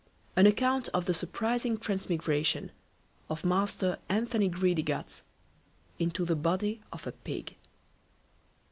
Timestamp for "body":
6.35-6.81